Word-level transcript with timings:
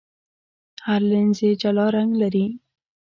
هر 0.85 1.01
لینز 1.09 1.37
یې 1.45 1.51
جلا 1.61 1.85
رنګ 1.95 2.11
لري. 2.21 2.45